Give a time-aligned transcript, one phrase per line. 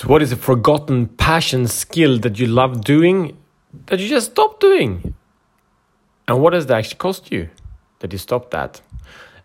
[0.00, 3.36] So, what is a forgotten passion skill that you love doing
[3.88, 5.14] that you just stopped doing?
[6.26, 7.50] And what does that actually cost you
[7.98, 8.80] that you stopped that?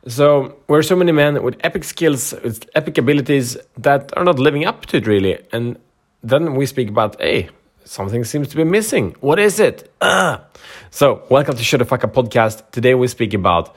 [0.08, 4.64] So, we're so many men with epic skills, with epic abilities that are not living
[4.64, 5.38] up to it really.
[5.52, 5.78] And
[6.24, 7.50] then we speak about, hey,
[7.84, 9.14] something seems to be missing.
[9.20, 9.94] What is it?
[10.00, 10.38] Uh.
[10.90, 12.72] So, welcome to Shut the Fuck Up podcast.
[12.72, 13.76] Today we speak about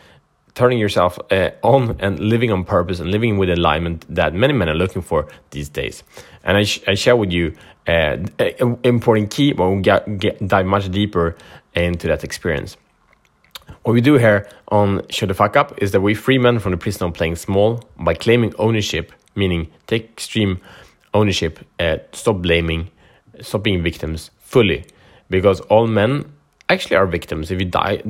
[0.59, 4.69] turning yourself uh, on and living on purpose and living with alignment that many men
[4.69, 6.03] are looking for these days.
[6.43, 7.55] And I, sh I share with you
[7.87, 11.37] uh, an important key, but we'll get, get, dive much deeper
[11.75, 12.77] into that experience.
[13.85, 16.73] What we do here on Shut the Fuck Up is that we free men from
[16.73, 20.61] the prison of playing small by claiming ownership, meaning take extreme
[21.15, 22.91] ownership, uh, stop blaming,
[23.41, 24.85] stop being victims fully.
[25.31, 26.33] Because all men
[26.69, 27.53] actually are victims.
[27.53, 28.03] If you die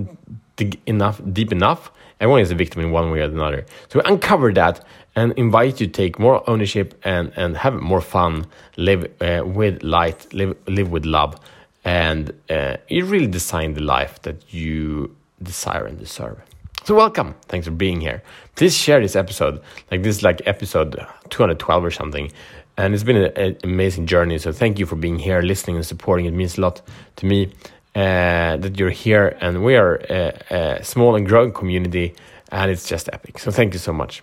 [0.87, 1.91] enough, deep enough,
[2.21, 3.65] Everyone is a victim in one way or another.
[3.91, 4.85] So uncover that
[5.15, 9.83] and invite you to take more ownership and, and have more fun, live uh, with
[9.85, 11.39] light, live, live with love,
[11.85, 16.41] and uh, you really design the life that you desire and deserve.
[16.85, 17.37] So welcome.
[17.43, 18.23] Thanks for being here.
[18.57, 19.61] Please share this episode.
[19.91, 20.95] Like this is like episode
[21.31, 22.33] 212 or something.
[22.77, 24.39] And it's been an amazing journey.
[24.39, 26.27] So thank you for being here, listening and supporting.
[26.27, 26.83] It means a lot
[27.17, 27.53] to me
[27.99, 32.15] that you're here, and we are a, a, small and growing community,
[32.53, 33.39] and it's just epic.
[33.39, 34.23] So thank you so much.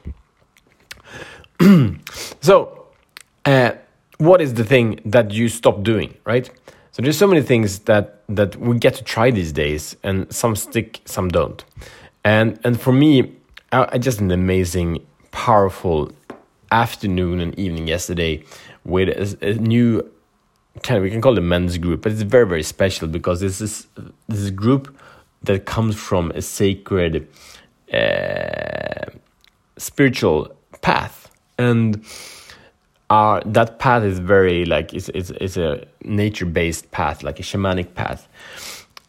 [2.41, 2.87] so,
[3.45, 3.71] uh,
[4.17, 6.49] what is the thing that you stop doing, right?
[6.91, 10.55] So there's so many things that that we get to try these days, and some
[10.55, 11.63] stick, some don't.
[12.23, 13.35] And and for me,
[13.71, 16.11] I, I just an amazing, powerful
[16.71, 18.43] afternoon and evening yesterday
[18.85, 20.09] with a, a new
[20.83, 23.39] kind of we can call it a men's group, but it's very very special because
[23.39, 23.87] this is
[24.27, 24.97] this is group
[25.43, 27.27] that comes from a sacred
[27.93, 29.05] uh,
[29.77, 32.03] spiritual path, and
[33.09, 37.43] uh, that path is very like it's it's, it's a nature based path, like a
[37.43, 38.27] shamanic path,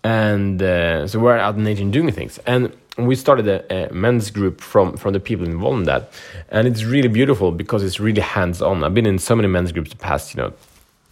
[0.05, 2.39] and uh, so we're out in nature doing things.
[2.47, 6.12] And we started a, a, men's group from from the people involved in that.
[6.49, 9.72] And it's really beautiful because it's really hands on i've been in so many men's
[9.72, 10.53] groups the past you know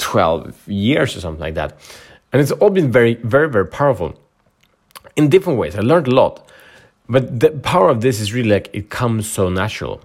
[0.04, 1.78] 12 years or something like that.
[2.32, 4.14] And it's all been very, very, very powerful
[5.16, 5.74] in different ways.
[5.76, 6.46] I learned a lot.
[7.08, 10.00] But the power of this is really like it comes so natural.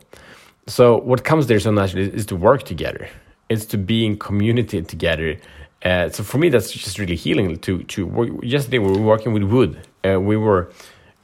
[0.68, 3.10] So, what comes there so naturally is, is to work together,
[3.50, 5.38] it's to be in community together.
[5.84, 7.58] Uh, so, for me, that's just really healing.
[7.58, 8.30] To, to work.
[8.44, 9.72] Yesterday, we were working with wood,
[10.06, 10.72] uh, we were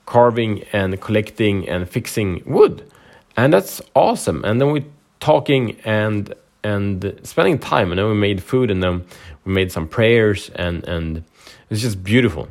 [0.06, 2.90] carving and collecting and fixing wood.
[3.38, 4.44] And that's awesome.
[4.46, 4.86] And then we're
[5.20, 6.34] talking and
[6.66, 7.92] and spending time.
[7.92, 9.06] And then we made food, and then
[9.46, 11.24] we made some prayers, and and
[11.70, 12.48] it's just beautiful.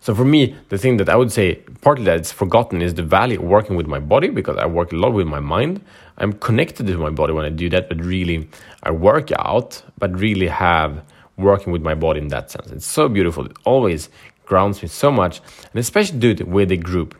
[0.00, 3.02] So for me, the thing that I would say partly that it's forgotten is the
[3.02, 5.84] value of working with my body because I work a lot with my mind.
[6.16, 8.48] I'm connected to my body when I do that, but really
[8.82, 11.02] I work out, but really have
[11.36, 12.70] working with my body in that sense.
[12.70, 13.46] It's so beautiful.
[13.46, 14.08] It always
[14.46, 15.40] grounds me so much,
[15.72, 17.14] and especially do it with a group.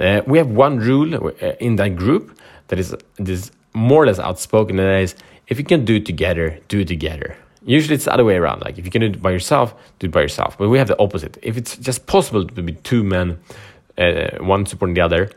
[0.00, 4.18] Uh, we have one rule uh, in that group that is this more or less
[4.18, 5.14] outspoken, and that is
[5.48, 7.36] if you can do it together, do it together.
[7.64, 8.62] Usually it's the other way around.
[8.62, 10.58] Like if you can do it by yourself, do it by yourself.
[10.58, 11.38] But we have the opposite.
[11.42, 13.38] If it's just possible to be two men,
[13.98, 15.30] uh, one supporting the other,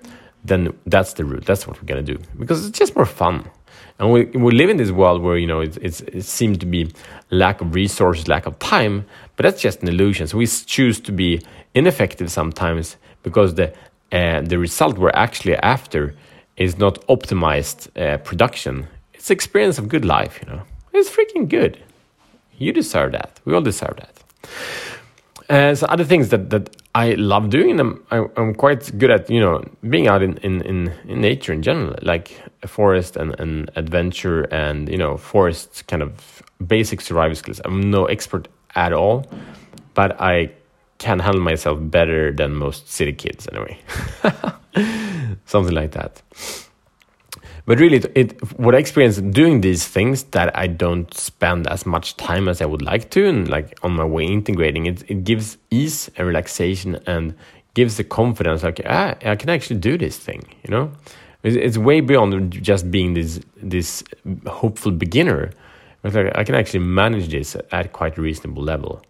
[0.44, 1.46] then that's the route.
[1.46, 3.50] That's what we're gonna do because it's just more fun.
[4.00, 6.66] And we, we live in this world where you know it's, it's, it seems to
[6.66, 6.92] be
[7.32, 10.28] lack of resources, lack of time, but that's just an illusion.
[10.28, 11.42] So we choose to be
[11.74, 13.74] ineffective sometimes because the
[14.12, 16.16] uh, the result we're actually after
[16.58, 18.88] is not optimized uh, production.
[19.14, 20.62] It's experience of good life, you know.
[20.94, 21.82] It's freaking good.
[22.58, 23.40] You deserve that.
[23.44, 24.16] We all deserve that.
[25.50, 29.40] Uh, so other things that, that I love doing, I'm, I'm quite good at, you
[29.40, 33.70] know, being out in, in, in, in nature in general, like a forest and, and
[33.76, 37.62] adventure and, you know, forest kind of basic survival skills.
[37.66, 39.26] I'm no expert at all,
[39.94, 40.52] but I
[40.98, 43.78] can handle myself better than most city kids anyway.
[45.46, 46.22] something like that.
[47.66, 51.86] But really, it, it, what I experience doing these things that I don't spend as
[51.86, 55.24] much time as I would like to, and like on my way integrating it, it
[55.24, 57.34] gives ease and relaxation and
[57.74, 58.62] gives the confidence.
[58.62, 60.44] Like ah, I can actually do this thing.
[60.64, 60.92] You know,
[61.42, 64.04] it's, way beyond just being this this
[64.46, 65.52] hopeful beginner.
[66.04, 69.02] Like I can actually manage this at quite a reasonable level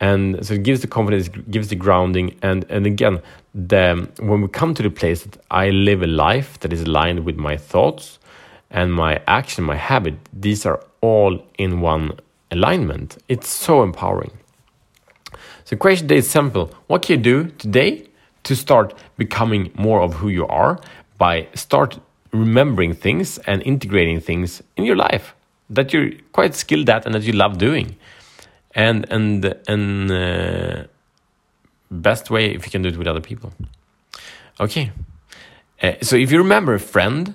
[0.00, 2.36] and so it gives the confidence gives the grounding.
[2.42, 3.20] And and again
[3.54, 7.24] the when we come to the place that i live a life that is aligned
[7.24, 8.18] with my thoughts
[8.68, 12.18] and my action my habit these are all in one
[12.50, 13.18] alignment.
[13.28, 14.32] It's so empowering.
[15.64, 16.72] So question today is simple.
[16.86, 18.08] What can you do today
[18.44, 20.78] to start becoming more of who you are
[21.18, 21.98] by start
[22.32, 25.34] remembering things and integrating things in your life
[25.70, 27.96] that you're quite skilled at and that you love doing.
[28.74, 30.84] And and and uh,
[31.90, 33.52] best way if you can do it with other people.
[34.58, 34.90] Okay.
[35.82, 37.34] Uh, so if you remember a friend,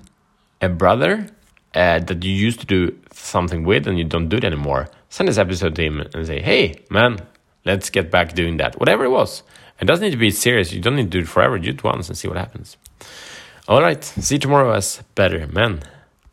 [0.61, 1.27] a brother
[1.75, 5.29] uh, that you used to do something with and you don't do it anymore, send
[5.29, 7.19] this episode to him and say, "Hey, man,
[7.65, 9.43] let's get back doing that." Whatever it was.
[9.81, 10.73] It doesn't need to be serious.
[10.73, 11.57] You don't need to do it forever.
[11.57, 12.75] Do it once and see what happens.
[13.67, 14.03] All right.
[14.03, 15.81] See you tomorrow as better men.